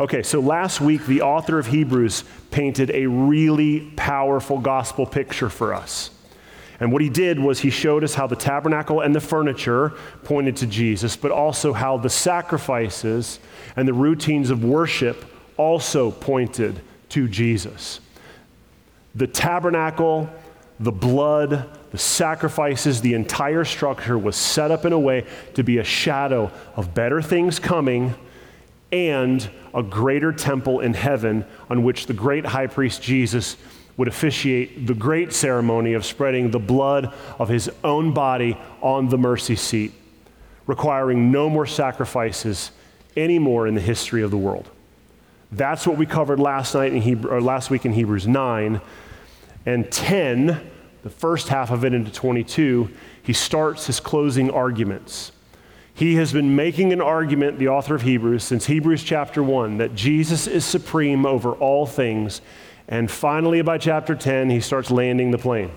[0.00, 5.74] Okay, so last week the author of Hebrews painted a really powerful gospel picture for
[5.74, 6.10] us.
[6.80, 9.92] And what he did was he showed us how the tabernacle and the furniture
[10.24, 13.40] pointed to Jesus, but also how the sacrifices
[13.76, 15.22] and the routines of worship
[15.58, 18.00] also pointed to Jesus.
[19.14, 20.30] The tabernacle,
[20.78, 25.76] the blood, the sacrifices, the entire structure was set up in a way to be
[25.76, 28.14] a shadow of better things coming
[28.92, 33.56] and a greater temple in heaven on which the great high priest Jesus
[33.96, 39.18] would officiate the great ceremony of spreading the blood of his own body on the
[39.18, 39.92] mercy seat,
[40.66, 42.70] requiring no more sacrifices
[43.16, 44.70] anymore in the history of the world.
[45.52, 48.80] That's what we covered last night in Hebrew, or last week in Hebrews 9
[49.66, 50.70] and 10,
[51.02, 52.88] the first half of it into 22,
[53.22, 55.32] he starts his closing arguments.
[55.94, 59.94] He has been making an argument, the author of Hebrews, since Hebrews chapter 1, that
[59.94, 62.40] Jesus is supreme over all things.
[62.88, 65.70] And finally, by chapter 10, he starts landing the plane.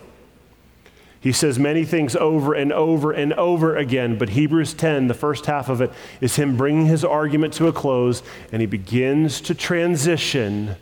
[1.20, 5.46] He says many things over and over and over again, but Hebrews 10, the first
[5.46, 9.56] half of it, is him bringing his argument to a close, and he begins to
[9.56, 10.76] transition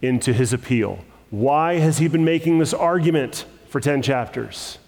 [0.00, 1.00] into his appeal.
[1.28, 4.78] Why has he been making this argument for 10 chapters?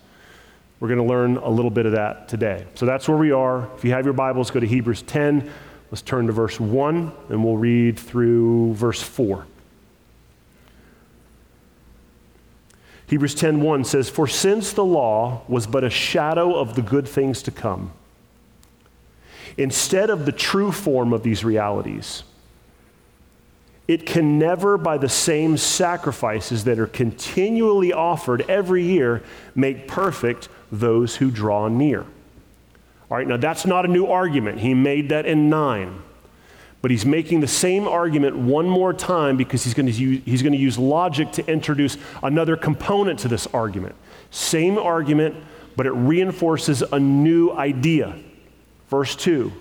[0.80, 2.64] We're going to learn a little bit of that today.
[2.74, 3.68] So that's where we are.
[3.76, 5.50] If you have your Bibles, go to Hebrews 10.
[5.90, 9.46] Let's turn to verse 1, and we'll read through verse 4.
[13.06, 17.42] Hebrews 10:1 says, "For since the law was but a shadow of the good things
[17.42, 17.92] to come,
[19.56, 22.22] instead of the true form of these realities,
[23.88, 29.22] it can never, by the same sacrifices that are continually offered every year,
[29.54, 32.00] make perfect those who draw near.
[33.10, 34.60] All right, now that's not a new argument.
[34.60, 36.02] He made that in 9.
[36.80, 40.42] But he's making the same argument one more time because he's going, to use, he's
[40.42, 43.96] going to use logic to introduce another component to this argument.
[44.30, 45.34] Same argument,
[45.74, 48.16] but it reinforces a new idea.
[48.88, 49.52] Verse 2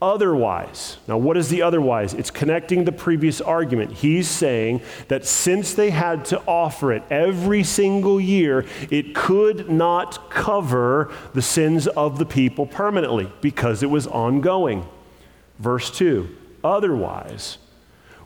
[0.00, 2.14] Otherwise, now what is the otherwise?
[2.14, 3.90] It's connecting the previous argument.
[3.92, 10.30] He's saying that since they had to offer it every single year, it could not
[10.30, 14.86] cover the sins of the people permanently because it was ongoing.
[15.58, 16.28] Verse 2
[16.62, 17.58] Otherwise,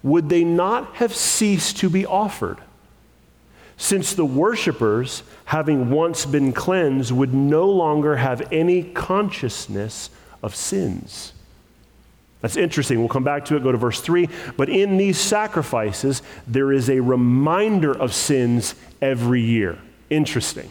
[0.03, 2.59] would they not have ceased to be offered?
[3.79, 10.11] Since the worshippers, having once been cleansed, would no longer have any consciousness
[10.43, 11.33] of sins.
[12.43, 12.99] That's interesting.
[12.99, 14.29] We'll come back to it, go to verse 3.
[14.57, 19.79] But in these sacrifices, there is a reminder of sins every year.
[20.11, 20.69] Interesting.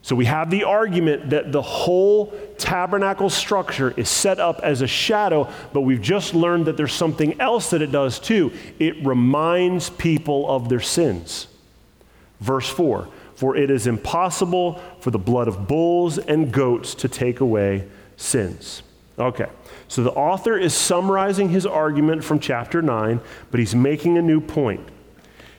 [0.00, 4.86] So we have the argument that the whole tabernacle structure is set up as a
[4.86, 8.52] shadow, but we've just learned that there's something else that it does too.
[8.78, 11.48] It reminds people of their sins.
[12.40, 17.40] Verse 4 For it is impossible for the blood of bulls and goats to take
[17.40, 18.82] away sins.
[19.18, 19.48] Okay,
[19.86, 23.20] so the author is summarizing his argument from chapter 9,
[23.50, 24.88] but he's making a new point.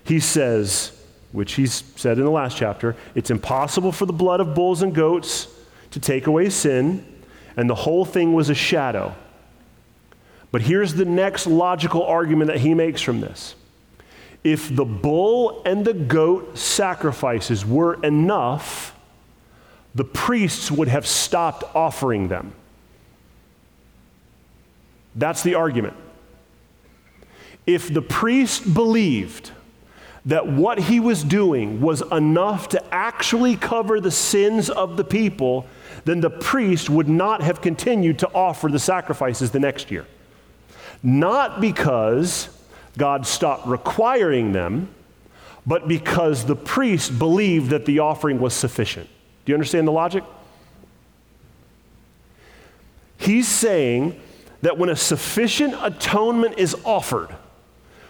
[0.04, 0.92] He says,
[1.32, 4.94] which he's said in the last chapter, it's impossible for the blood of bulls and
[4.94, 5.48] goats
[5.92, 7.06] to take away sin,
[7.56, 9.16] and the whole thing was a shadow.
[10.52, 13.56] But here's the next logical argument that he makes from this.
[14.44, 18.94] If the bull and the goat sacrifices were enough,
[19.96, 22.54] the priests would have stopped offering them.
[25.16, 25.96] That's the argument.
[27.66, 29.52] If the priest believed
[30.26, 35.68] that what he was doing was enough to actually cover the sins of the people,
[36.04, 40.06] then the priest would not have continued to offer the sacrifices the next year.
[41.04, 42.50] Not because
[42.98, 44.90] God stopped requiring them,
[45.66, 49.08] but because the priest believed that the offering was sufficient.
[49.46, 50.24] Do you understand the logic?
[53.18, 54.20] He's saying
[54.66, 57.30] that when a sufficient atonement is offered,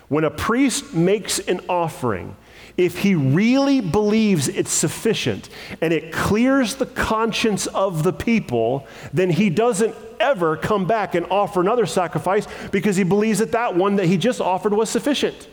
[0.07, 2.33] when a priest makes an offering,
[2.77, 5.49] if he really believes it's sufficient
[5.81, 11.25] and it clears the conscience of the people, then he doesn't ever come back and
[11.25, 15.49] offer another sacrifice because he believes that that one that he just offered was sufficient.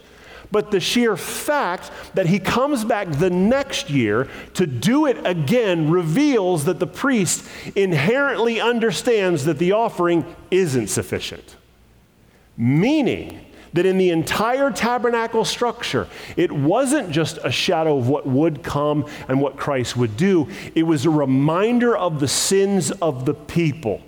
[0.52, 5.90] But the sheer fact that he comes back the next year to do it again
[5.90, 11.56] reveals that the priest inherently understands that the offering isn't sufficient.
[12.56, 16.06] Meaning, that in the entire tabernacle structure,
[16.36, 20.82] it wasn't just a shadow of what would come and what Christ would do, it
[20.82, 24.02] was a reminder of the sins of the people.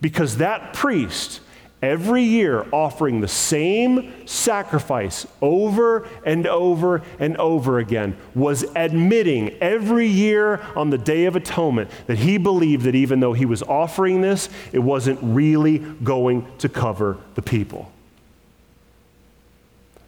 [0.00, 1.40] Because that priest
[1.84, 10.06] every year offering the same sacrifice over and over and over again, was admitting every
[10.06, 14.22] year on the Day of Atonement that he believed that even though he was offering
[14.22, 17.92] this, it wasn't really going to cover the people.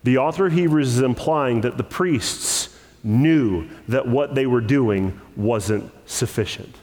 [0.03, 5.21] The author of Hebrews is implying that the priests knew that what they were doing
[5.37, 6.75] wasn't sufficient.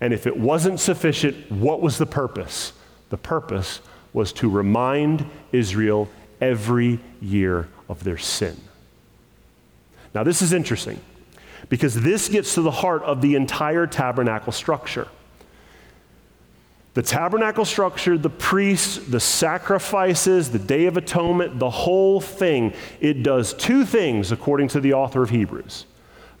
[0.00, 2.72] And if it wasn't sufficient, what was the purpose?
[3.08, 3.80] The purpose
[4.16, 6.08] was to remind Israel
[6.40, 8.56] every year of their sin.
[10.14, 10.98] Now, this is interesting
[11.68, 15.06] because this gets to the heart of the entire tabernacle structure.
[16.94, 23.22] The tabernacle structure, the priests, the sacrifices, the Day of Atonement, the whole thing, it
[23.22, 25.84] does two things according to the author of Hebrews.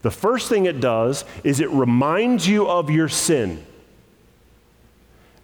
[0.00, 3.66] The first thing it does is it reminds you of your sin.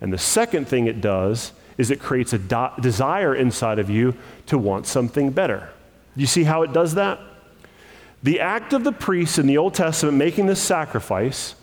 [0.00, 4.14] And the second thing it does is it creates a do- desire inside of you
[4.46, 5.70] to want something better.
[6.16, 7.18] You see how it does that?
[8.22, 11.54] The act of the priest in the Old Testament making this sacrifice,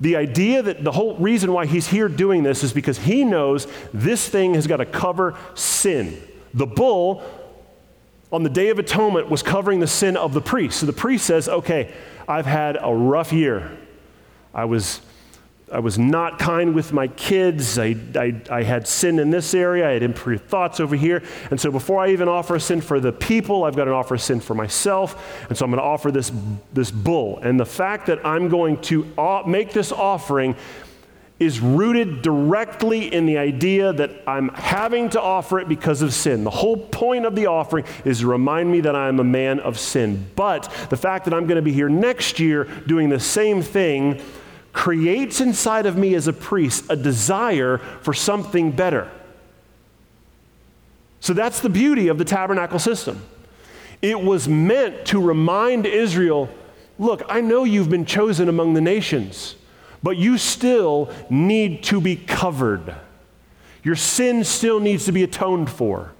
[0.00, 3.66] the idea that the whole reason why he's here doing this is because he knows
[3.92, 6.22] this thing has got to cover sin.
[6.54, 7.22] The bull
[8.32, 10.80] on the Day of Atonement was covering the sin of the priest.
[10.80, 11.92] So the priest says, okay,
[12.26, 13.76] I've had a rough year.
[14.54, 15.00] I was
[15.72, 17.78] I was not kind with my kids.
[17.78, 19.88] I, I, I, had sin in this area.
[19.88, 21.22] I had impure thoughts over here.
[21.50, 24.16] And so before I even offer a sin for the people, I've got to offer
[24.16, 25.46] a sin for myself.
[25.48, 26.32] And so I'm going to offer this,
[26.72, 27.38] this bull.
[27.38, 29.06] And the fact that I'm going to
[29.46, 30.56] make this offering
[31.38, 36.44] is rooted directly in the idea that I'm having to offer it because of sin.
[36.44, 39.78] The whole point of the offering is to remind me that I'm a man of
[39.78, 40.26] sin.
[40.36, 44.20] But the fact that I'm going to be here next year doing the same thing
[44.72, 49.10] creates inside of me as a priest a desire for something better.
[51.20, 53.22] So that's the beauty of the tabernacle system.
[54.00, 56.48] It was meant to remind Israel
[56.98, 59.56] look, I know you've been chosen among the nations,
[60.02, 62.94] but you still need to be covered.
[63.82, 66.12] Your sin still needs to be atoned for.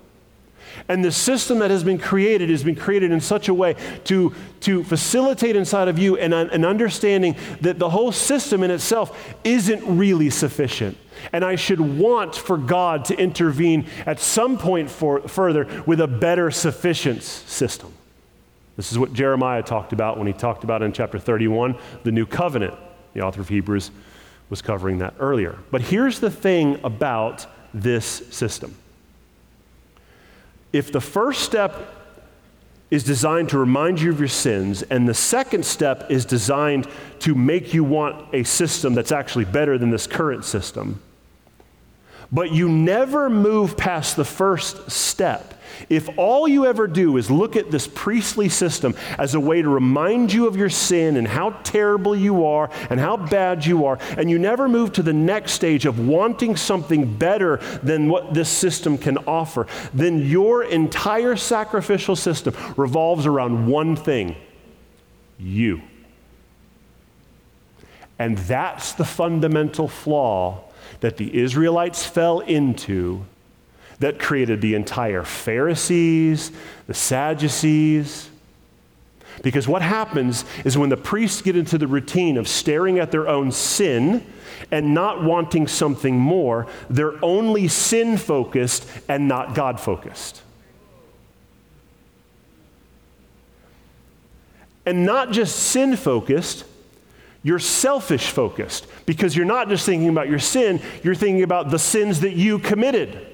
[0.88, 4.34] And the system that has been created has been created in such a way to,
[4.61, 9.99] to facilitate inside of you an, an understanding that the whole system in itself isn't
[9.99, 10.96] really sufficient.
[11.32, 16.08] And I should want for God to intervene at some point for, further with a
[16.08, 17.93] better sufficiency system.
[18.76, 22.25] This is what Jeremiah talked about when he talked about in chapter 31 the new
[22.25, 22.75] covenant.
[23.12, 23.90] The author of Hebrews
[24.49, 25.58] was covering that earlier.
[25.70, 28.75] But here's the thing about this system
[30.72, 31.75] if the first step
[32.90, 36.88] is designed to remind you of your sins, and the second step is designed
[37.20, 41.00] to make you want a system that's actually better than this current system,
[42.32, 47.56] but you never move past the first step, if all you ever do is look
[47.56, 51.51] at this priestly system as a way to remind you of your sin and how
[51.63, 55.53] terrible you are and how bad you are, and you never move to the next
[55.53, 62.17] stage of wanting something better than what this system can offer, then your entire sacrificial
[62.17, 64.37] system revolves around one thing
[65.39, 65.81] you.
[68.19, 70.65] And that's the fundamental flaw
[71.01, 73.25] that the Israelites fell into
[74.00, 76.50] that created the entire Pharisees,
[76.86, 78.28] the Sadducees.
[79.42, 83.28] Because what happens is when the priests get into the routine of staring at their
[83.28, 84.26] own sin
[84.70, 90.42] and not wanting something more, they're only sin focused and not God focused.
[94.84, 96.64] And not just sin focused,
[97.42, 101.78] you're selfish focused because you're not just thinking about your sin, you're thinking about the
[101.78, 103.30] sins that you committed.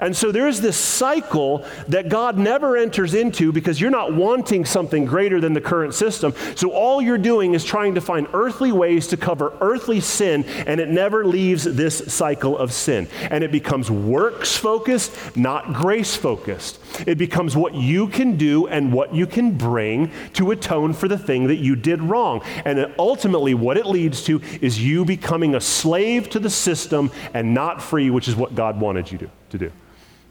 [0.00, 5.04] And so there's this cycle that God never enters into because you're not wanting something
[5.04, 6.34] greater than the current system.
[6.56, 10.80] So all you're doing is trying to find earthly ways to cover earthly sin, and
[10.80, 13.08] it never leaves this cycle of sin.
[13.30, 16.78] And it becomes works focused, not grace focused.
[17.06, 21.18] It becomes what you can do and what you can bring to atone for the
[21.18, 22.42] thing that you did wrong.
[22.64, 27.54] And ultimately, what it leads to is you becoming a slave to the system and
[27.54, 29.72] not free, which is what God wanted you to, to do.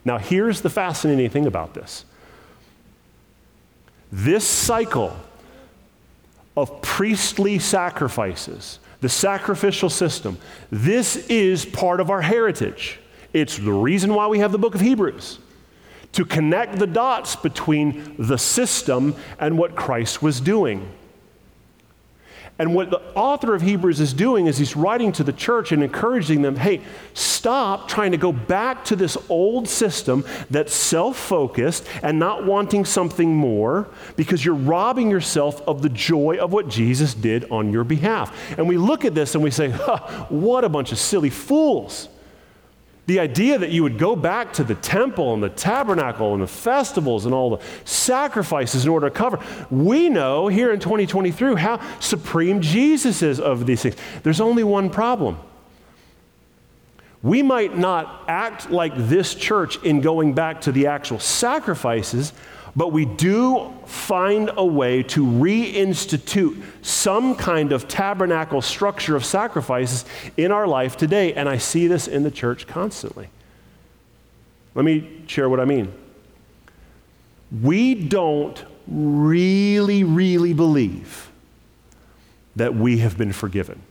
[0.04, 2.04] Now, here's the fascinating thing about this
[4.10, 5.16] this cycle
[6.54, 10.36] of priestly sacrifices, the sacrificial system,
[10.70, 12.98] this is part of our heritage.
[13.32, 15.38] It's the reason why we have the book of Hebrews
[16.12, 20.90] to connect the dots between the system and what Christ was doing.
[22.58, 25.82] And what the author of Hebrews is doing is he's writing to the church and
[25.82, 26.82] encouraging them hey,
[27.14, 32.84] stop trying to go back to this old system that's self focused and not wanting
[32.84, 37.84] something more because you're robbing yourself of the joy of what Jesus did on your
[37.84, 38.56] behalf.
[38.58, 42.08] And we look at this and we say, huh, what a bunch of silly fools.
[43.12, 46.46] The idea that you would go back to the temple and the tabernacle and the
[46.46, 49.38] festivals and all the sacrifices in order to cover.
[49.70, 53.96] We know here in 2023 how supreme Jesus is of these things.
[54.22, 55.36] There's only one problem.
[57.22, 62.32] We might not act like this church in going back to the actual sacrifices,
[62.74, 70.04] but we do find a way to reinstitute some kind of tabernacle structure of sacrifices
[70.36, 71.34] in our life today.
[71.34, 73.28] And I see this in the church constantly.
[74.74, 75.92] Let me share what I mean.
[77.62, 81.30] We don't really, really believe
[82.56, 83.82] that we have been forgiven.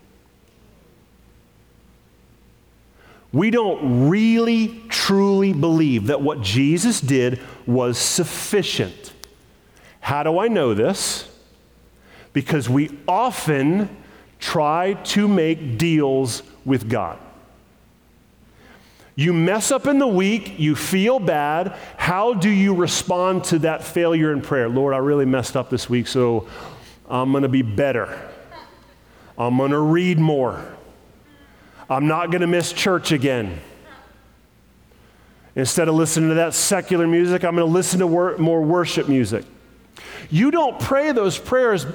[3.33, 9.13] We don't really, truly believe that what Jesus did was sufficient.
[10.01, 11.29] How do I know this?
[12.33, 13.95] Because we often
[14.39, 17.19] try to make deals with God.
[19.15, 21.75] You mess up in the week, you feel bad.
[21.97, 24.67] How do you respond to that failure in prayer?
[24.67, 26.47] Lord, I really messed up this week, so
[27.09, 28.29] I'm going to be better.
[29.37, 30.65] I'm going to read more.
[31.91, 33.59] I'm not going to miss church again.
[35.57, 39.09] Instead of listening to that secular music, I'm going to listen to wor- more worship
[39.09, 39.43] music.
[40.29, 41.85] You don't pray those prayers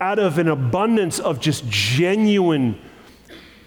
[0.00, 2.76] out of an abundance of just genuine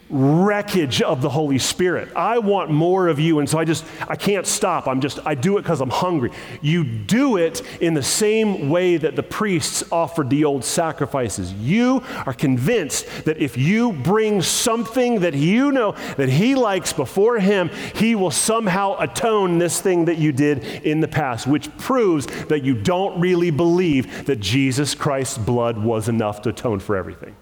[0.10, 2.10] wreckage of the Holy Spirit.
[2.16, 4.88] I want more of you, and so I just, I can't stop.
[4.88, 6.32] I'm just, I do it because I'm hungry.
[6.62, 11.54] You do it in the same way that the priests offered the old sacrifices.
[11.54, 17.40] You are convinced that if you bring something that you know that He likes before
[17.40, 22.26] Him, He will somehow atone this thing that you did in the past, which proves
[22.46, 27.36] that you don't really believe that Jesus Christ's blood was enough to atone for everything.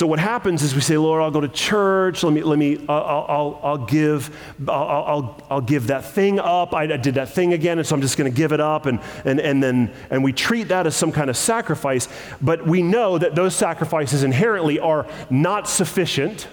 [0.00, 2.22] So what happens is we say, Lord, I'll go to church.
[2.22, 4.34] Let me, let me, uh, I'll, I'll, I'll give,
[4.66, 6.72] I'll, I'll, I'll, give that thing up.
[6.72, 8.86] I, I did that thing again, and so I'm just going to give it up.
[8.86, 12.08] And, and, and then, and we treat that as some kind of sacrifice.
[12.40, 16.48] But we know that those sacrifices inherently are not sufficient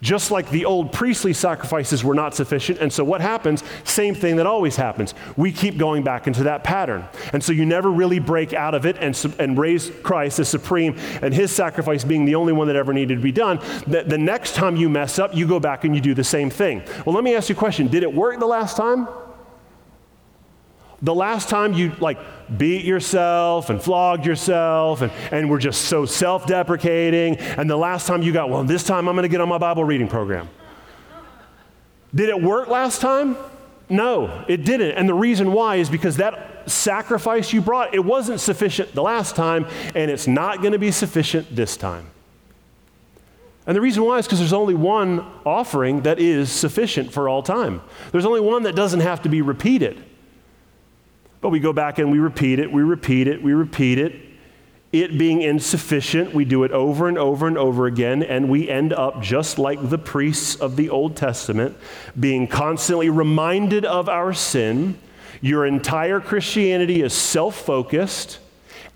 [0.00, 2.78] just like the old priestly sacrifices were not sufficient.
[2.78, 3.62] And so what happens?
[3.84, 5.14] Same thing that always happens.
[5.36, 7.04] We keep going back into that pattern.
[7.32, 10.96] And so you never really break out of it and, and raise Christ as supreme
[11.22, 13.58] and his sacrifice being the only one that ever needed to be done.
[13.86, 16.50] The, the next time you mess up, you go back and you do the same
[16.50, 16.82] thing.
[17.04, 17.88] Well, let me ask you a question.
[17.88, 19.08] Did it work the last time?
[21.02, 22.18] The last time you like
[22.58, 28.06] beat yourself and flogged yourself and, and were just so self deprecating, and the last
[28.06, 30.48] time you got, well, this time I'm going to get on my Bible reading program.
[32.14, 33.36] Did it work last time?
[33.88, 34.92] No, it didn't.
[34.92, 39.34] And the reason why is because that sacrifice you brought, it wasn't sufficient the last
[39.34, 42.06] time, and it's not going to be sufficient this time.
[43.66, 47.42] And the reason why is because there's only one offering that is sufficient for all
[47.42, 47.82] time.
[48.12, 50.02] There's only one that doesn't have to be repeated.
[51.40, 54.30] But we go back and we repeat it, we repeat it, we repeat it.
[54.92, 58.92] It being insufficient, we do it over and over and over again, and we end
[58.92, 61.76] up just like the priests of the Old Testament,
[62.18, 64.98] being constantly reminded of our sin.
[65.40, 68.40] Your entire Christianity is self focused,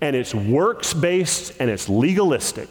[0.01, 2.67] and it's works based, and it's legalistic,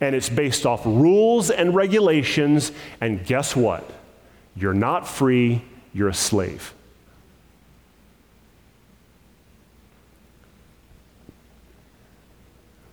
[0.00, 2.72] and it's based off rules and regulations.
[3.02, 3.88] And guess what?
[4.56, 5.62] You're not free,
[5.92, 6.72] you're a slave.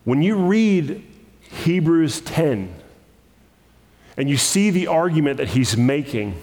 [0.06, 1.04] When you read
[1.42, 2.74] Hebrews 10
[4.16, 6.42] and you see the argument that he's making,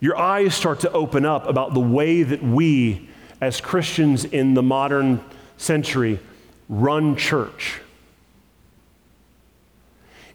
[0.00, 3.08] your eyes start to open up about the way that we,
[3.40, 5.22] as Christians in the modern
[5.58, 6.18] century,
[6.68, 7.80] run church.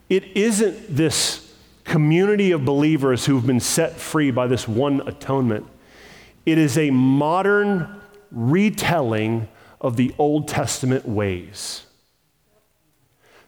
[0.09, 5.65] It isn't this community of believers who've been set free by this one atonement.
[6.45, 7.99] It is a modern
[8.31, 9.47] retelling
[9.79, 11.86] of the Old Testament ways.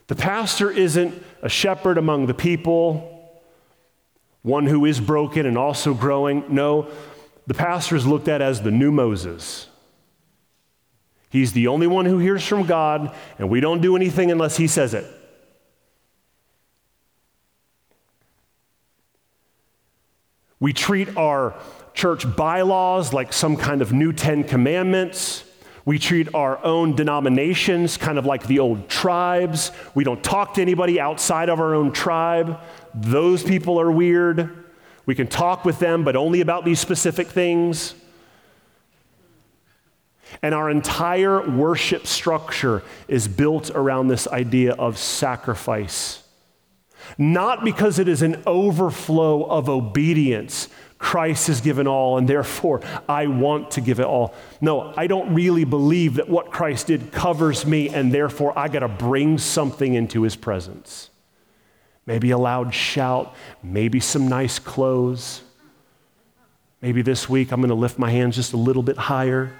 [0.06, 3.40] The pastor isn't a shepherd among the people,
[4.42, 6.44] one who is broken and also growing.
[6.48, 6.88] No,
[7.46, 9.68] the pastor is looked at as the new Moses.
[11.30, 14.66] He's the only one who hears from God, and we don't do anything unless he
[14.66, 15.06] says it.
[20.58, 21.54] We treat our
[21.94, 25.44] church bylaws like some kind of new Ten Commandments.
[25.90, 29.72] We treat our own denominations kind of like the old tribes.
[29.92, 32.60] We don't talk to anybody outside of our own tribe.
[32.94, 34.66] Those people are weird.
[35.04, 37.96] We can talk with them, but only about these specific things.
[40.42, 46.19] And our entire worship structure is built around this idea of sacrifice.
[47.18, 50.68] Not because it is an overflow of obedience,
[51.00, 54.34] Christ has given all, and therefore I want to give it all.
[54.60, 58.80] No, I don't really believe that what Christ did covers me, and therefore I got
[58.80, 61.08] to bring something into his presence.
[62.04, 65.42] Maybe a loud shout, maybe some nice clothes.
[66.82, 69.52] Maybe this week I'm going to lift my hands just a little bit higher.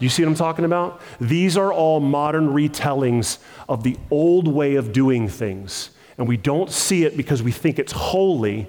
[0.00, 1.00] You see what I'm talking about?
[1.20, 3.38] These are all modern retellings
[3.68, 5.90] of the old way of doing things.
[6.18, 8.66] And we don't see it because we think it's holy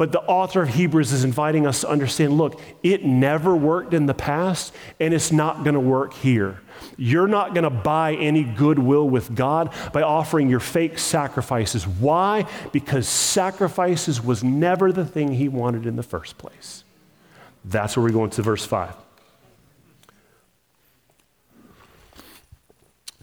[0.00, 4.06] but the author of Hebrews is inviting us to understand look, it never worked in
[4.06, 6.62] the past, and it's not going to work here.
[6.96, 11.86] You're not going to buy any goodwill with God by offering your fake sacrifices.
[11.86, 12.46] Why?
[12.72, 16.82] Because sacrifices was never the thing He wanted in the first place.
[17.66, 18.94] That's where we go into verse 5.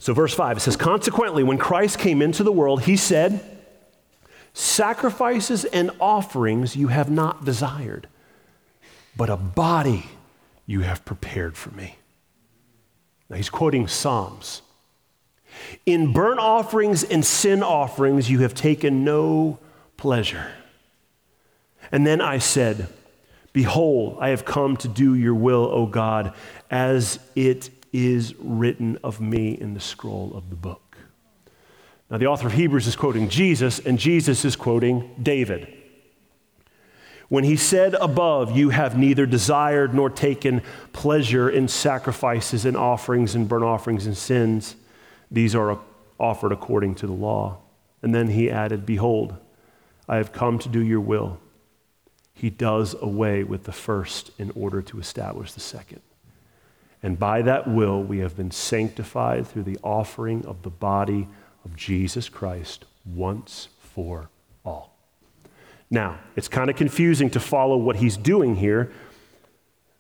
[0.08, 3.44] So, verse 5, it says, Consequently, when Christ came into the world, He said,
[4.54, 8.08] Sacrifices and offerings you have not desired,
[9.18, 10.06] but a body
[10.66, 11.98] you have prepared for me.
[13.30, 14.62] Now he's quoting Psalms.
[15.86, 19.60] In burnt offerings and sin offerings you have taken no
[19.98, 20.54] pleasure.
[21.92, 22.88] And then I said,
[23.52, 26.34] Behold, I have come to do your will, O God,
[26.72, 27.72] as it
[28.06, 30.98] is written of me in the scroll of the book.
[32.10, 35.74] Now, the author of Hebrews is quoting Jesus, and Jesus is quoting David.
[37.30, 40.62] When he said above, You have neither desired nor taken
[40.94, 44.76] pleasure in sacrifices and offerings and burnt offerings and sins,
[45.30, 45.80] these are
[46.20, 47.58] offered according to the law.
[48.02, 49.36] And then he added, Behold,
[50.08, 51.40] I have come to do your will.
[52.34, 56.02] He does away with the first in order to establish the second.
[57.04, 61.28] And by that will, we have been sanctified through the offering of the body
[61.64, 64.30] of Jesus Christ once for
[64.66, 64.96] all.
[65.90, 68.92] Now, it's kind of confusing to follow what he's doing here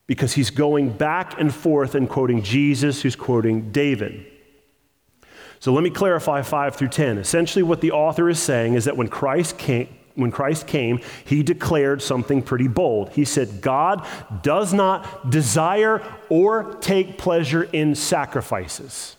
[0.08, 4.26] because he's going back and forth and quoting Jesus, who's quoting David.
[5.60, 7.18] So let me clarify 5 through 10.
[7.18, 11.44] Essentially, what the author is saying is that when Christ came, when Christ came, he
[11.44, 13.10] declared something pretty bold.
[13.10, 14.06] He said, God
[14.42, 19.16] does not desire or take pleasure in sacrifices.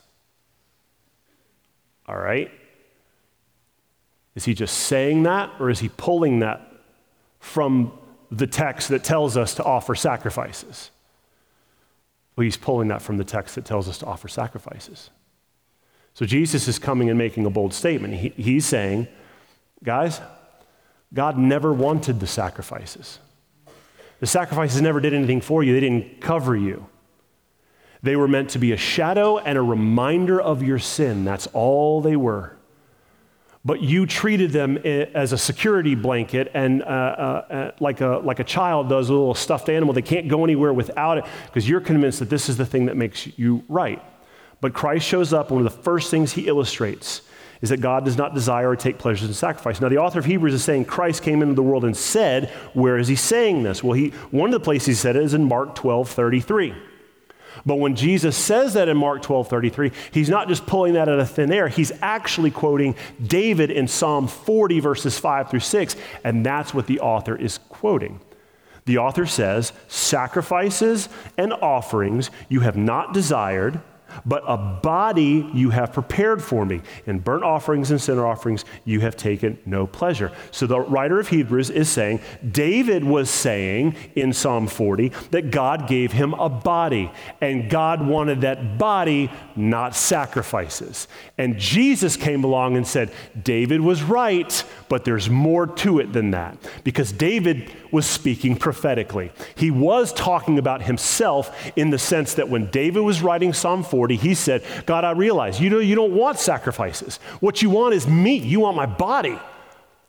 [2.07, 2.51] All right?
[4.35, 6.73] Is he just saying that, or is he pulling that
[7.39, 7.93] from
[8.31, 10.91] the text that tells us to offer sacrifices?
[12.37, 15.11] Well, he's pulling that from the text that tells us to offer sacrifices.
[16.15, 18.15] So Jesus is coming and making a bold statement.
[18.15, 19.09] He, he's saying,
[19.85, 20.21] guys,
[21.13, 23.19] God never wanted the sacrifices.
[24.21, 26.87] The sacrifices never did anything for you, they didn't cover you.
[28.03, 31.25] They were meant to be a shadow and a reminder of your sin.
[31.25, 32.57] That's all they were.
[33.65, 38.39] But you treated them as a security blanket and uh, uh, uh, like, a, like
[38.39, 39.93] a child does a little stuffed animal.
[39.93, 42.97] They can't go anywhere without it because you're convinced that this is the thing that
[42.97, 44.03] makes you right.
[44.61, 47.23] But Christ shows up, one of the first things he illustrates
[47.61, 49.81] is that God does not desire or take pleasures in sacrifice.
[49.81, 52.99] Now, the author of Hebrews is saying Christ came into the world and said, Where
[52.99, 53.83] is he saying this?
[53.83, 56.75] Well, he, one of the places he said it is in Mark 12 33.
[57.67, 61.19] But when Jesus says that in Mark 12 33, he's not just pulling that out
[61.19, 62.95] of thin air, he's actually quoting
[63.25, 68.21] David in Psalm 40, verses 5 through 6, and that's what the author is quoting.
[68.85, 73.81] The author says, Sacrifices and offerings you have not desired
[74.25, 76.81] but a body you have prepared for me.
[77.07, 80.33] In burnt offerings and sin offerings, you have taken no pleasure.
[80.51, 85.89] So the writer of Hebrews is saying, David was saying in Psalm 40 that God
[85.89, 91.09] gave him a body, and God wanted that body, not sacrifices.
[91.37, 96.31] And Jesus came along and said, David was right, but there's more to it than
[96.33, 96.59] that.
[96.85, 99.33] Because David was speaking prophetically.
[99.55, 103.98] He was talking about himself in the sense that when David was writing Psalm 40,
[103.99, 107.17] 40, he said, God, I realize you, know, you don't want sacrifices.
[107.41, 108.45] What you want is meat.
[108.45, 109.37] You want my body.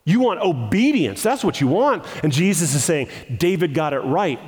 [0.06, 1.24] You want obedience.
[1.24, 2.06] That's what you want.
[2.22, 4.40] And Jesus is saying, David got it right.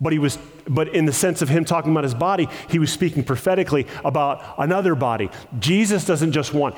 [0.00, 2.90] But he was but in the sense of him talking about his body, he was
[2.90, 5.28] speaking prophetically about another body.
[5.58, 6.76] Jesus doesn't just want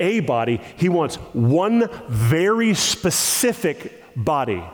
[0.00, 4.64] a body, he wants one very specific body.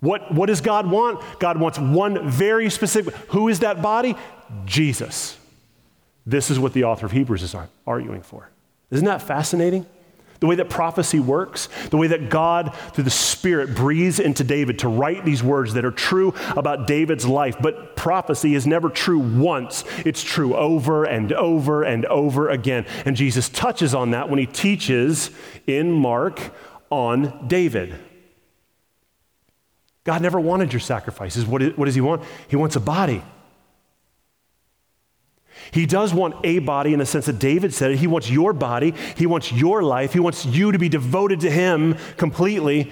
[0.00, 1.22] What, what does God want?
[1.38, 3.14] God wants one very specific.
[3.28, 4.16] Who is that body?
[4.64, 5.36] Jesus.
[6.30, 8.50] This is what the author of Hebrews is arguing for.
[8.90, 9.84] Isn't that fascinating?
[10.38, 14.78] The way that prophecy works, the way that God, through the Spirit, breathes into David
[14.78, 17.56] to write these words that are true about David's life.
[17.60, 22.86] But prophecy is never true once, it's true over and over and over again.
[23.04, 25.30] And Jesus touches on that when he teaches
[25.66, 26.40] in Mark
[26.90, 27.98] on David.
[30.04, 31.44] God never wanted your sacrifices.
[31.44, 32.22] What, is, what does He want?
[32.48, 33.22] He wants a body.
[35.72, 37.98] He does want a body in the sense that David said it.
[37.98, 38.94] He wants your body.
[39.16, 40.12] He wants your life.
[40.12, 42.90] He wants you to be devoted to Him completely.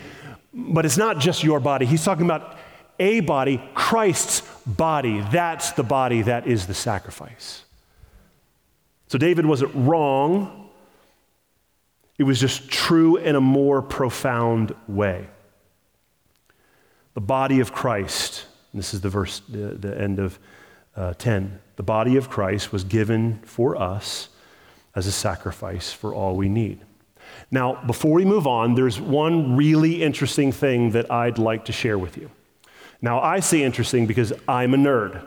[0.55, 1.87] But it's not just your body.
[1.87, 2.57] He's talking about
[2.99, 5.21] a body, Christ's body.
[5.33, 7.65] That's the body that is the sacrifice.
[9.09, 10.69] So David wasn't wrong,
[12.19, 15.29] it was just true in a more profound way
[17.19, 20.39] the body of Christ, this is the verse, the, the end of
[20.95, 24.31] uh, 10, the body of Christ was given for us
[24.97, 26.81] as a sacrifice for all we need.
[27.53, 31.97] Now, before we move on, there's one really interesting thing that I'd like to share
[31.97, 32.33] with you.
[33.01, 35.25] Now, I say interesting because I'm a nerd.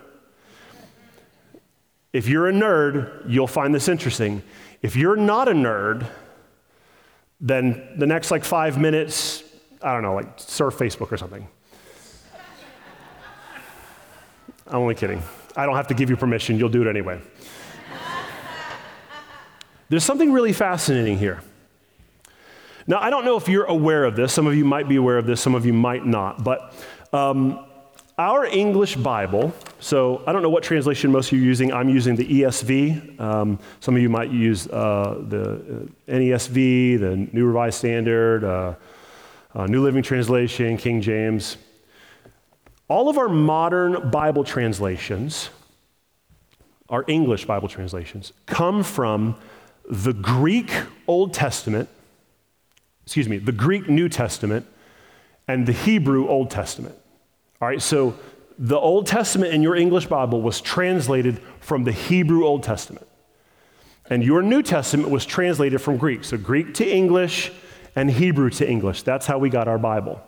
[2.12, 4.44] If you're a nerd, you'll find this interesting.
[4.82, 6.06] If you're not a nerd,
[7.40, 9.42] then the next like five minutes,
[9.82, 11.48] I don't know, like surf Facebook or something.
[14.68, 15.24] I'm only kidding.
[15.56, 17.20] I don't have to give you permission, you'll do it anyway.
[19.90, 21.42] There's something really fascinating here.
[22.88, 24.34] Now, I don't know if you're aware of this.
[24.34, 26.44] Some of you might be aware of this, some of you might not.
[26.44, 26.74] But
[27.14, 27.66] um,
[28.18, 31.74] our English Bible, so I don't know what translation most of you are using.
[31.74, 33.20] I'm using the ESV.
[33.20, 38.76] Um, some of you might use uh, the uh, NRSV, the New Revised Standard, uh,
[39.54, 41.58] uh, New Living Translation, King James.
[42.92, 45.50] All of our modern Bible translations,
[46.90, 49.38] our English Bible translations, come from
[49.90, 50.74] the Greek
[51.08, 51.88] Old Testament,
[53.06, 54.66] excuse me, the Greek New Testament,
[55.48, 56.94] and the Hebrew Old Testament.
[57.62, 58.14] All right, so
[58.60, 63.08] the Old Testament in your English Bible was translated from the Hebrew Old Testament.
[64.10, 66.26] And your New Testament was translated from Greek.
[66.26, 67.54] So Greek to English
[67.96, 69.04] and Hebrew to English.
[69.04, 70.22] That's how we got our Bible.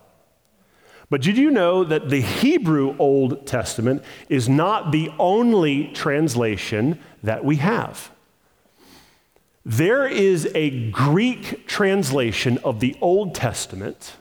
[1.14, 7.46] But did you know that the Hebrew Old Testament is not the only translation that
[7.46, 8.10] we have?
[9.64, 14.14] There is a Greek translation of the Old Testament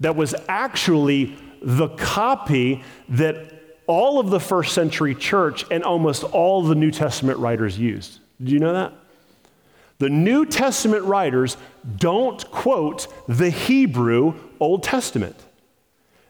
[0.00, 3.52] that was actually the copy that
[3.86, 8.20] all of the first century church and almost all the New Testament writers used.
[8.42, 8.94] Did you know that?
[9.98, 11.58] The New Testament writers
[11.98, 15.36] don't quote the Hebrew Old Testament.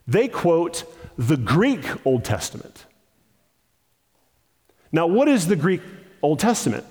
[0.06, 0.84] They quote
[1.16, 2.86] the Greek Old Testament.
[4.92, 5.80] Now, what is the Greek
[6.22, 6.84] Old Testament?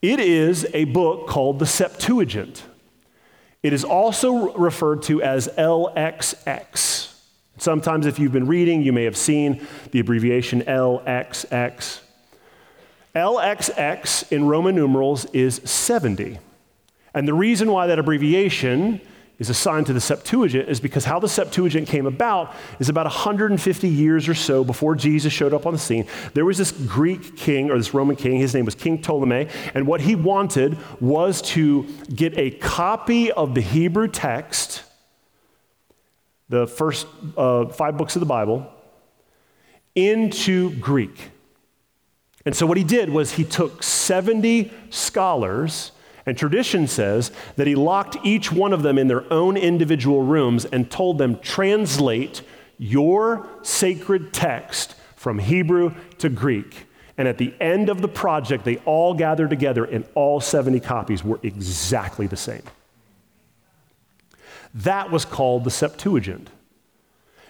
[0.00, 2.64] It is a book called the Septuagint.
[3.62, 7.12] It is also referred to as LXX.
[7.58, 12.00] Sometimes, if you've been reading, you may have seen the abbreviation LXX.
[13.14, 16.38] LXX in Roman numerals is 70.
[17.12, 19.02] And the reason why that abbreviation
[19.40, 23.88] is assigned to the Septuagint is because how the Septuagint came about is about 150
[23.88, 26.06] years or so before Jesus showed up on the scene.
[26.34, 29.86] There was this Greek king or this Roman king, his name was King Ptolemy, and
[29.86, 34.84] what he wanted was to get a copy of the Hebrew text,
[36.50, 38.70] the first uh, five books of the Bible,
[39.94, 41.30] into Greek.
[42.44, 45.92] And so what he did was he took 70 scholars
[46.26, 50.64] and tradition says that he locked each one of them in their own individual rooms
[50.64, 52.42] and told them, translate
[52.78, 56.86] your sacred text from Hebrew to Greek.
[57.18, 61.22] And at the end of the project, they all gathered together, and all 70 copies
[61.22, 62.62] were exactly the same.
[64.74, 66.48] That was called the Septuagint.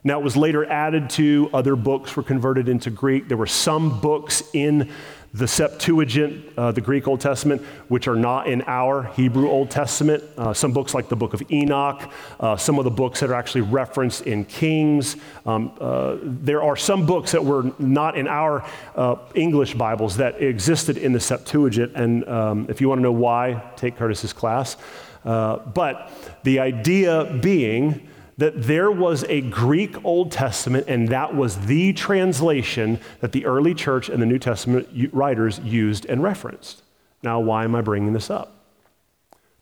[0.02, 3.28] Now, it was later added to, other books were converted into Greek.
[3.28, 4.90] There were some books in
[5.32, 10.24] the Septuagint, uh, the Greek Old Testament, which are not in our Hebrew Old Testament.
[10.36, 13.34] Uh, some books like the book of Enoch, uh, some of the books that are
[13.34, 15.16] actually referenced in Kings.
[15.46, 18.64] Um, uh, there are some books that were not in our
[18.96, 21.92] uh, English Bibles that existed in the Septuagint.
[21.94, 24.76] And um, if you want to know why, take Curtis's class.
[25.24, 26.10] Uh, but
[26.42, 28.08] the idea being,
[28.40, 33.74] that there was a Greek Old Testament, and that was the translation that the early
[33.74, 36.82] church and the New Testament writers used and referenced.
[37.22, 38.56] Now, why am I bringing this up?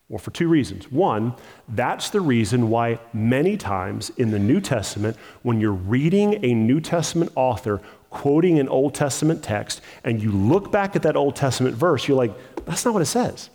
[0.09, 0.93] Well, for two reasons.
[0.93, 1.35] One,
[1.69, 6.81] that's the reason why many times in the New Testament, when you're reading a New
[6.81, 11.75] Testament author quoting an Old Testament text, and you look back at that Old Testament
[11.75, 12.33] verse, you're like,
[12.65, 13.51] that's not what it says.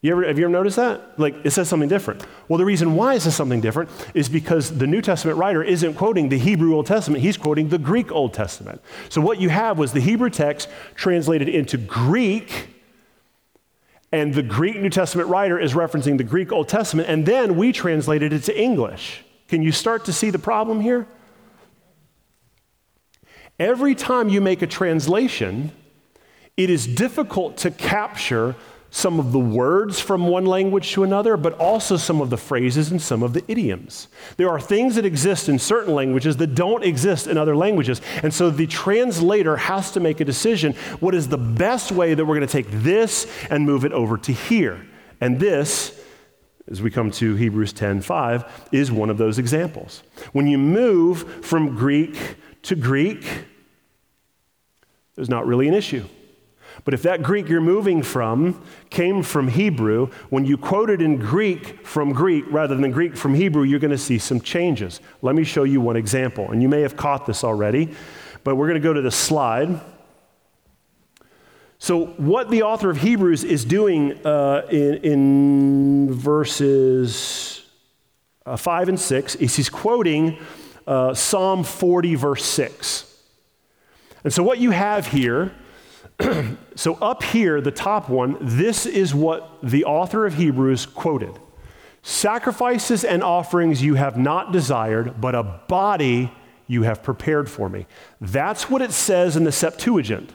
[0.00, 1.18] You ever, have you ever noticed that?
[1.18, 2.24] Like, it says something different.
[2.46, 5.94] Well, the reason why it says something different is because the New Testament writer isn't
[5.94, 8.80] quoting the Hebrew Old Testament, he's quoting the Greek Old Testament.
[9.08, 12.76] So, what you have was the Hebrew text translated into Greek,
[14.12, 17.72] and the Greek New Testament writer is referencing the Greek Old Testament, and then we
[17.72, 19.24] translated it to English.
[19.48, 21.08] Can you start to see the problem here?
[23.58, 25.72] Every time you make a translation,
[26.56, 28.54] it is difficult to capture
[28.90, 32.90] some of the words from one language to another, but also some of the phrases
[32.90, 34.08] and some of the idioms.
[34.38, 38.00] There are things that exist in certain languages that don't exist in other languages.
[38.22, 42.24] And so the translator has to make a decision what is the best way that
[42.24, 44.86] we're going to take this and move it over to here?
[45.20, 46.00] And this,
[46.70, 50.02] as we come to Hebrews 10:5, is one of those examples.
[50.32, 52.16] When you move from Greek
[52.62, 53.26] to Greek,
[55.14, 56.04] there's not really an issue.
[56.84, 61.16] But if that Greek you're moving from came from Hebrew, when you quote it in
[61.16, 65.00] Greek from Greek rather than Greek from Hebrew, you're going to see some changes.
[65.22, 66.50] Let me show you one example.
[66.50, 67.94] And you may have caught this already,
[68.44, 69.80] but we're going to go to the slide.
[71.80, 77.64] So, what the author of Hebrews is doing uh, in, in, verses
[78.44, 80.38] uh, 5 and 6 is he's quoting
[80.88, 83.04] uh, Psalm 40, verse 6.
[84.24, 85.52] And so, what you have here
[86.74, 91.38] so, up here, the top one, this is what the author of Hebrews quoted
[92.02, 96.32] Sacrifices and offerings you have not desired, but a body
[96.66, 97.86] you have prepared for me.
[98.20, 100.32] That's what it says in the Septuagint.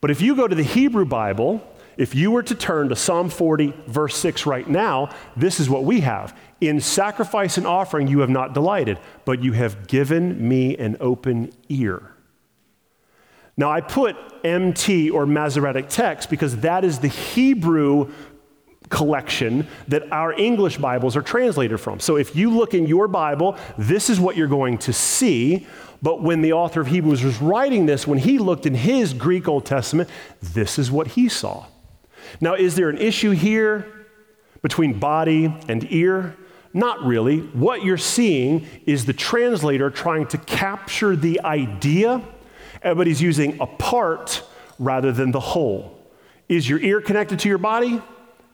[0.00, 3.30] But if you go to the Hebrew Bible, if you were to turn to Psalm
[3.30, 6.36] 40, verse 6 right now, this is what we have.
[6.60, 11.52] In sacrifice and offering you have not delighted, but you have given me an open
[11.68, 12.15] ear.
[13.56, 18.12] Now, I put MT or Masoretic text because that is the Hebrew
[18.90, 21.98] collection that our English Bibles are translated from.
[21.98, 25.66] So if you look in your Bible, this is what you're going to see.
[26.02, 29.48] But when the author of Hebrews was writing this, when he looked in his Greek
[29.48, 31.66] Old Testament, this is what he saw.
[32.40, 34.06] Now, is there an issue here
[34.62, 36.36] between body and ear?
[36.74, 37.38] Not really.
[37.38, 42.22] What you're seeing is the translator trying to capture the idea
[42.86, 44.42] Uh, Everybody's using a part
[44.78, 45.98] rather than the whole.
[46.48, 48.00] Is your ear connected to your body?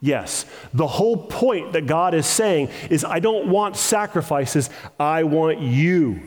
[0.01, 0.47] Yes.
[0.75, 6.21] The whole point that God is saying is, I don't want sacrifices, I want you.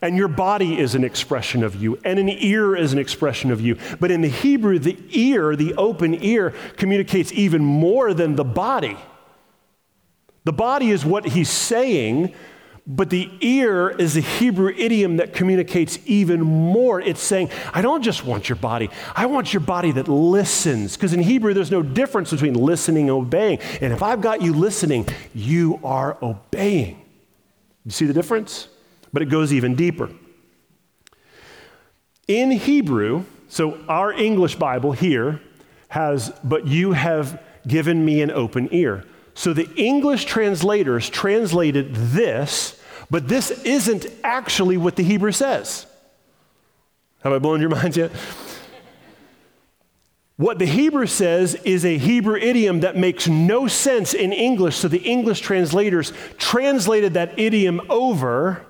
[0.00, 3.60] And your body is an expression of you, and an ear is an expression of
[3.60, 3.76] you.
[3.98, 8.96] But in the Hebrew, the ear, the open ear, communicates even more than the body.
[10.44, 12.34] The body is what he's saying,
[12.86, 17.00] but the ear is a Hebrew idiom that communicates even more.
[17.00, 20.96] It's saying, I don't just want your body, I want your body that listens.
[20.96, 23.60] Because in Hebrew, there's no difference between listening and obeying.
[23.80, 27.00] And if I've got you listening, you are obeying.
[27.84, 28.68] You see the difference?
[29.12, 30.10] But it goes even deeper.
[32.26, 35.40] In Hebrew, so our English Bible here
[35.88, 39.04] has, but you have given me an open ear.
[39.34, 45.86] So the English translators translated this, but this isn't actually what the Hebrew says.
[47.22, 48.10] Have I blown your mind yet?
[50.36, 54.88] What the Hebrew says is a Hebrew idiom that makes no sense in English, so
[54.88, 58.66] the English translators translated that idiom over,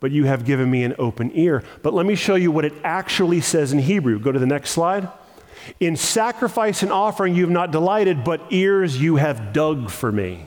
[0.00, 1.62] but you have given me an open ear.
[1.82, 4.18] But let me show you what it actually says in Hebrew.
[4.18, 5.08] Go to the next slide.
[5.80, 10.46] In sacrifice and offering you have not delighted, but ears you have dug for me.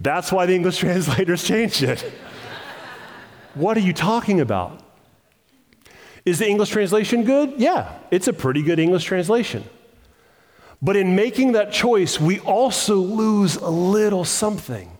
[0.00, 2.00] That's why the English translators changed it.
[3.54, 4.80] what are you talking about?
[6.24, 7.54] Is the English translation good?
[7.58, 9.64] Yeah, it's a pretty good English translation.
[10.80, 14.90] But in making that choice, we also lose a little something.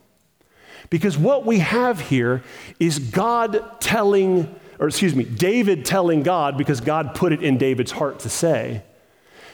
[0.90, 2.42] Because what we have here
[2.78, 7.92] is God telling, or excuse me, David telling God, because God put it in David's
[7.92, 8.82] heart to say,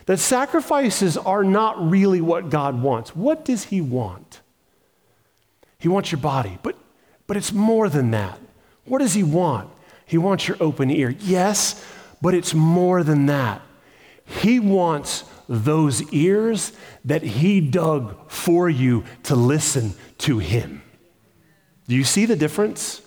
[0.07, 3.15] that sacrifices are not really what God wants.
[3.15, 4.41] What does He want?
[5.79, 6.77] He wants your body, but,
[7.27, 8.39] but it's more than that.
[8.85, 9.71] What does He want?
[10.07, 11.11] He wants your open ear.
[11.21, 11.85] Yes,
[12.21, 13.63] but it's more than that.
[14.25, 16.73] He wants those ears
[17.05, 20.83] that He dug for you to listen to Him.
[21.89, 23.03] Do you see the difference?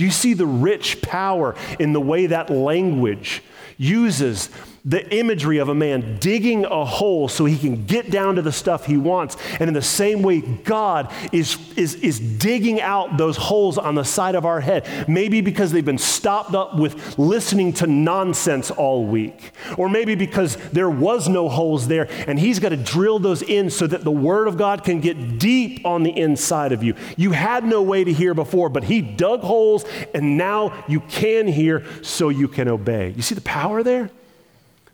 [0.00, 3.42] Do you see the rich power in the way that language
[3.76, 4.48] uses
[4.84, 8.52] the imagery of a man digging a hole so he can get down to the
[8.52, 9.36] stuff he wants.
[9.58, 14.04] And in the same way, God is, is, is digging out those holes on the
[14.04, 15.08] side of our head.
[15.08, 19.52] Maybe because they've been stopped up with listening to nonsense all week.
[19.76, 23.70] Or maybe because there was no holes there and he's got to drill those in
[23.70, 26.94] so that the word of God can get deep on the inside of you.
[27.16, 31.46] You had no way to hear before, but he dug holes and now you can
[31.46, 33.10] hear so you can obey.
[33.10, 34.10] You see the power there?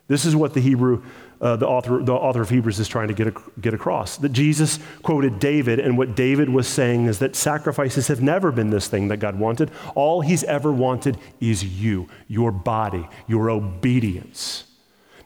[0.08, 1.02] This is what the Hebrew,
[1.40, 4.18] uh, the, author, the author of Hebrews is trying to get, get across.
[4.18, 8.70] That Jesus quoted David, and what David was saying is that sacrifices have never been
[8.70, 9.70] this thing that God wanted.
[9.96, 14.65] All he's ever wanted is you, your body, your obedience.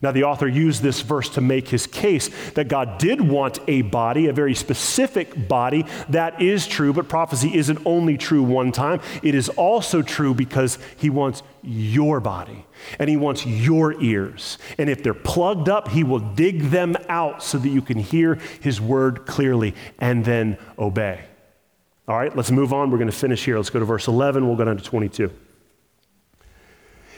[0.02, 3.82] Now, the author used this verse to make his case that God did want a
[3.82, 5.84] body, a very specific body.
[6.08, 9.02] That is true, but prophecy isn't only true one time.
[9.22, 12.64] It is also true because he wants your body
[12.98, 14.56] and he wants your ears.
[14.78, 18.36] And if they're plugged up, he will dig them out so that you can hear
[18.60, 21.20] his word clearly and then obey.
[22.08, 22.90] All right, let's move on.
[22.90, 23.58] We're going to finish here.
[23.58, 24.46] Let's go to verse 11.
[24.46, 25.30] We'll go down to 22.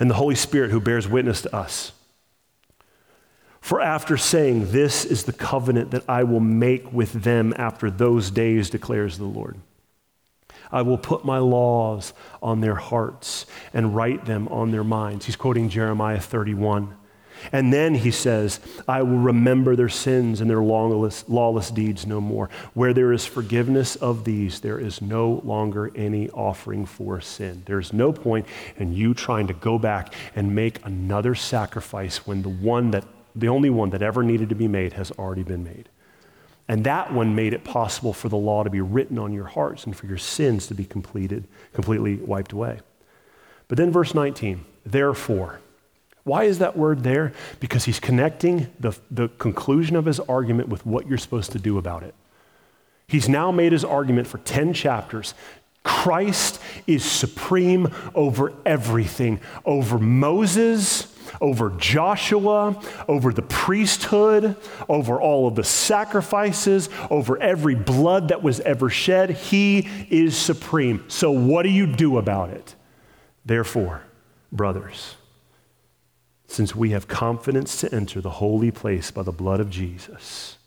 [0.00, 1.92] and the Holy Spirit who bears witness to us.
[3.60, 8.30] For after saying, This is the covenant that I will make with them after those
[8.30, 9.58] days, declares the Lord.
[10.72, 15.26] I will put my laws on their hearts and write them on their minds.
[15.26, 16.96] He's quoting Jeremiah 31.
[17.52, 22.20] And then he says, I will remember their sins and their lawless, lawless deeds no
[22.20, 22.50] more.
[22.74, 27.62] Where there is forgiveness of these, there is no longer any offering for sin.
[27.66, 32.48] There's no point in you trying to go back and make another sacrifice when the
[32.48, 35.88] one that, the only one that ever needed to be made has already been made.
[36.68, 39.84] And that one made it possible for the law to be written on your hearts
[39.84, 42.78] and for your sins to be completed, completely wiped away.
[43.66, 45.60] But then verse 19, therefore,
[46.24, 47.32] why is that word there?
[47.60, 51.78] Because he's connecting the, the conclusion of his argument with what you're supposed to do
[51.78, 52.14] about it.
[53.06, 55.34] He's now made his argument for 10 chapters.
[55.82, 64.56] Christ is supreme over everything, over Moses, over Joshua, over the priesthood,
[64.88, 69.30] over all of the sacrifices, over every blood that was ever shed.
[69.30, 71.04] He is supreme.
[71.08, 72.74] So, what do you do about it?
[73.44, 74.02] Therefore,
[74.52, 75.16] brothers,
[76.50, 80.58] since we have confidence to enter the holy place by the blood of Jesus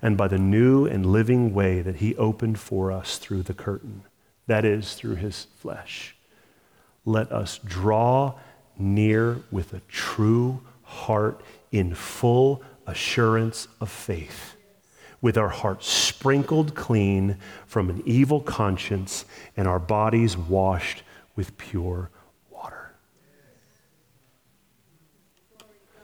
[0.00, 4.04] and by the new and living way that he opened for us through the curtain,
[4.46, 6.14] that is, through his flesh.
[7.04, 8.34] Let us draw
[8.78, 11.40] near with a true heart
[11.72, 14.54] in full assurance of faith,
[15.20, 19.24] with our hearts sprinkled clean from an evil conscience
[19.56, 21.02] and our bodies washed
[21.34, 22.10] with pure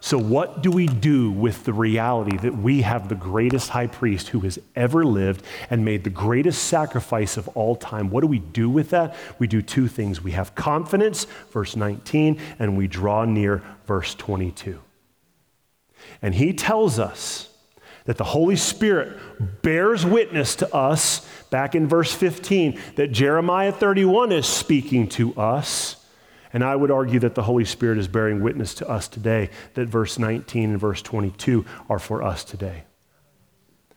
[0.03, 4.29] So, what do we do with the reality that we have the greatest high priest
[4.29, 8.09] who has ever lived and made the greatest sacrifice of all time?
[8.09, 9.15] What do we do with that?
[9.39, 10.23] We do two things.
[10.23, 14.81] We have confidence, verse 19, and we draw near, verse 22.
[16.23, 17.51] And he tells us
[18.07, 19.19] that the Holy Spirit
[19.61, 26.00] bears witness to us, back in verse 15, that Jeremiah 31 is speaking to us
[26.53, 29.89] and I would argue that the Holy Spirit is bearing witness to us today that
[29.89, 32.85] verse 19 and verse 22 are for us today.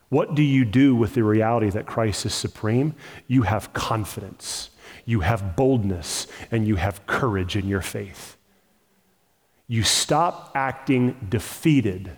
[0.09, 2.93] What do you do with the reality that Christ is supreme?
[3.27, 4.69] You have confidence,
[5.05, 8.37] you have boldness, and you have courage in your faith.
[9.67, 12.11] You stop acting defeated.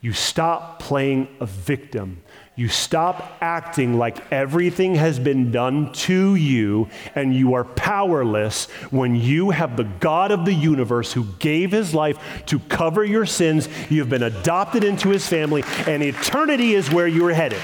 [0.00, 2.22] You stop playing a victim.
[2.56, 9.16] You stop acting like everything has been done to you and you are powerless when
[9.16, 13.68] you have the God of the universe who gave his life to cover your sins.
[13.90, 17.60] You've been adopted into his family, and eternity is where you're headed.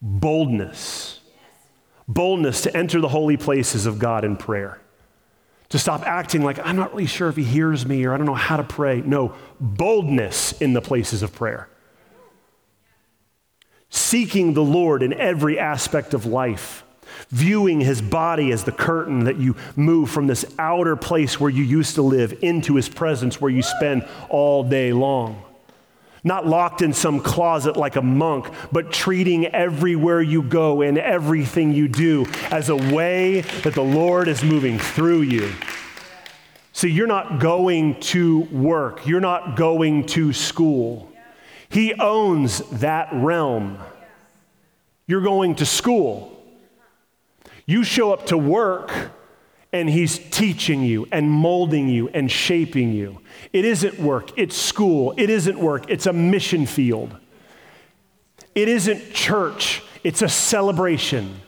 [0.00, 1.20] Boldness.
[2.08, 4.80] Boldness to enter the holy places of God in prayer
[5.72, 8.26] to stop acting like I'm not really sure if he hears me or I don't
[8.26, 9.00] know how to pray.
[9.00, 11.66] No, boldness in the places of prayer.
[13.88, 16.84] Seeking the Lord in every aspect of life.
[17.30, 21.64] Viewing his body as the curtain that you move from this outer place where you
[21.64, 25.42] used to live into his presence where you spend all day long.
[26.24, 31.72] Not locked in some closet like a monk, but treating everywhere you go and everything
[31.72, 35.52] you do as a way that the Lord is moving through you.
[36.72, 41.08] See, you're not going to work, you're not going to school.
[41.68, 43.78] He owns that realm.
[45.06, 46.38] You're going to school.
[47.66, 48.92] You show up to work
[49.72, 53.20] and he's teaching you and molding you and shaping you.
[53.52, 55.14] It isn't work, it's school.
[55.16, 57.16] It isn't work, it's a mission field.
[58.54, 61.40] It isn't church, it's a celebration.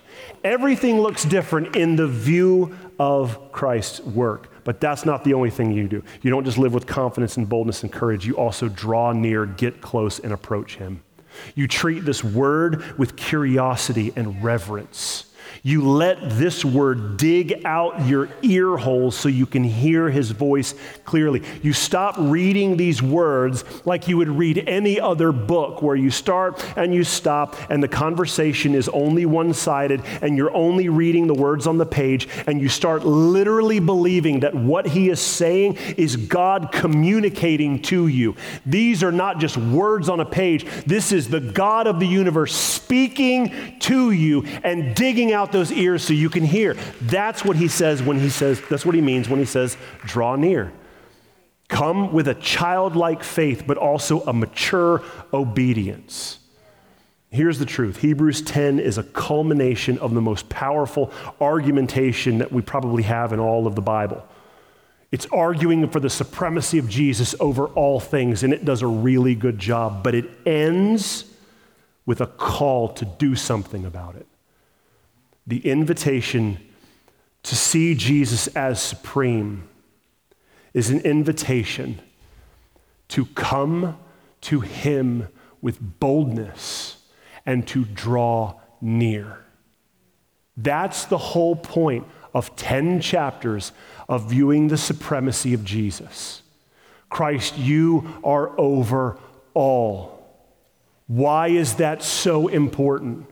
[0.43, 4.51] Everything looks different in the view of Christ's work.
[4.65, 6.03] But that's not the only thing you do.
[6.23, 9.83] You don't just live with confidence and boldness and courage, you also draw near, get
[9.83, 11.03] close, and approach Him.
[11.55, 15.27] You treat this word with curiosity and reverence.
[15.63, 20.75] You let this word dig out your ear holes so you can hear his voice
[21.05, 21.43] clearly.
[21.63, 26.65] You stop reading these words like you would read any other book where you start
[26.77, 31.35] and you stop and the conversation is only one sided and you're only reading the
[31.35, 36.17] words on the page and you start literally believing that what he is saying is
[36.17, 38.37] God communicating to you.
[38.67, 42.55] These are not just words on a page, this is the God of the universe
[42.55, 46.75] speaking to you and digging out those ears so you can hear.
[47.03, 50.37] That's what he says when he says, that's what he means when he says, draw
[50.37, 50.73] near.
[51.69, 56.39] Come with a childlike faith, but also a mature obedience.
[57.31, 62.63] Here's the truth Hebrews 10 is a culmination of the most powerful argumentation that we
[62.63, 64.25] probably have in all of the Bible.
[65.11, 69.35] It's arguing for the supremacy of Jesus over all things, and it does a really
[69.35, 71.25] good job, but it ends
[72.05, 74.27] with a call to do something about it
[75.47, 76.59] the invitation
[77.43, 79.69] to see Jesus as supreme
[80.73, 82.01] is an invitation
[83.09, 83.99] to come
[84.41, 85.29] to him
[85.61, 86.97] with boldness
[87.47, 89.45] and to draw near.
[90.57, 93.73] That's the whole point of 10 chapters
[94.09, 96.43] of viewing the supremacy of Jesus.
[97.09, 99.19] Christ, you are over
[99.53, 100.15] all.
[101.07, 103.27] Why is that so important?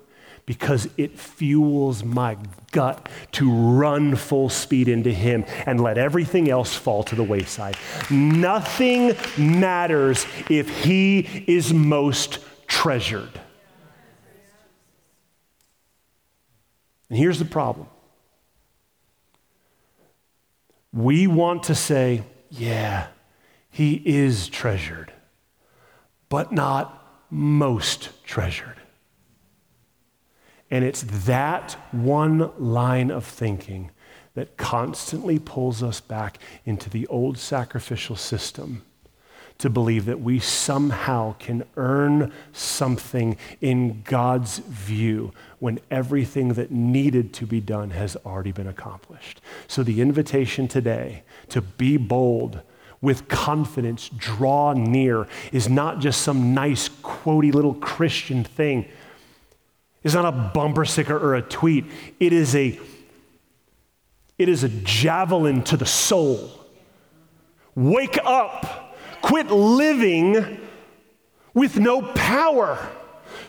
[0.47, 2.37] Because it fuels my
[2.73, 7.77] gut to run full speed into Him and let everything else fall to the wayside.
[8.11, 13.41] Nothing matters if He is most treasured.
[17.09, 17.89] And here's the problem
[20.93, 23.07] we want to say, yeah,
[23.71, 25.13] He is treasured,
[26.29, 26.99] but not
[27.31, 28.82] most treasured.
[30.73, 33.91] And it's that one line of thinking
[34.35, 38.83] that constantly pulls us back into the old sacrificial system
[39.59, 47.35] to believe that we somehow can earn something in God's view when everything that needed
[47.35, 49.43] to be done has already been accomplished.
[49.69, 52.63] So, the invitation today to be bold
[53.03, 58.87] with confidence, draw near, is not just some nice, quotey little Christian thing
[60.05, 61.85] is not a bumper sticker or a tweet.
[62.19, 62.79] It is a,
[64.39, 66.51] it is a javelin to the soul.
[67.75, 68.97] Wake up.
[69.23, 70.59] Quit living
[71.55, 72.79] with no power.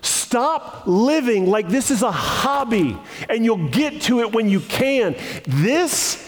[0.01, 2.97] Stop living like this is a hobby
[3.29, 5.15] and you'll get to it when you can.
[5.45, 6.22] This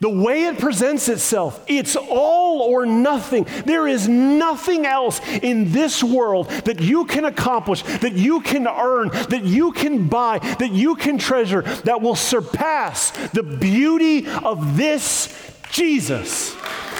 [0.00, 3.46] the way it presents itself, it's all or nothing.
[3.64, 9.08] There is nothing else in this world that you can accomplish, that you can earn,
[9.08, 15.52] that you can buy, that you can treasure, that will surpass the beauty of this
[15.70, 16.54] Jesus.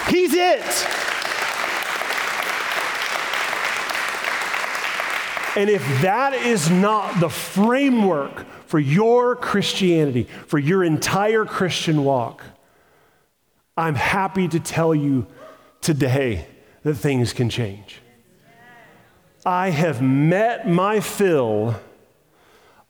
[0.07, 0.61] He's it.
[5.57, 12.43] And if that is not the framework for your Christianity, for your entire Christian walk,
[13.77, 15.27] I'm happy to tell you
[15.81, 16.47] today
[16.83, 18.01] that things can change.
[19.45, 21.75] I have met my fill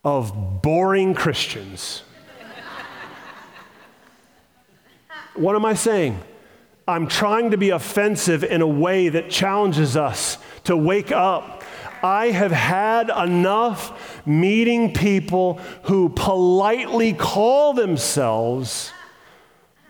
[0.04, 2.04] of boring Christians.
[5.34, 6.20] what am I saying?
[6.88, 11.64] I'm trying to be offensive in a way that challenges us to wake up.
[12.04, 18.92] I have had enough meeting people who politely call themselves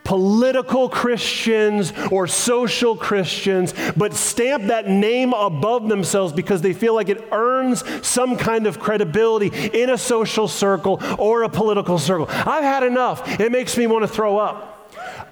[0.05, 7.09] political Christians or social Christians, but stamp that name above themselves because they feel like
[7.09, 12.27] it earns some kind of credibility in a social circle or a political circle.
[12.29, 13.39] I've had enough.
[13.39, 14.71] It makes me want to throw up.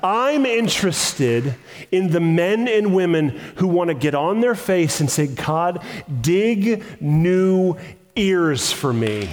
[0.03, 1.55] I'm interested
[1.89, 5.82] in the men and women who want to get on their face and say, God,
[6.21, 7.78] dig new
[8.15, 9.30] ears for me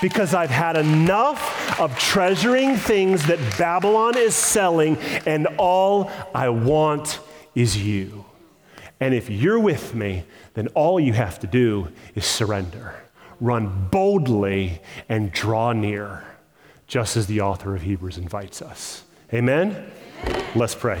[0.00, 4.96] because I've had enough of treasuring things that Babylon is selling,
[5.26, 7.20] and all I want
[7.54, 8.24] is you.
[9.00, 10.24] And if you're with me,
[10.54, 12.94] then all you have to do is surrender.
[13.40, 16.24] Run boldly and draw near,
[16.86, 19.04] just as the author of Hebrews invites us.
[19.32, 19.90] Amen?
[20.54, 21.00] Let's pray.